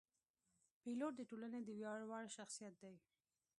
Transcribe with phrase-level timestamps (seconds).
[0.81, 2.95] پیلوټ د ټولنې د ویاړ وړ شخصیت دی.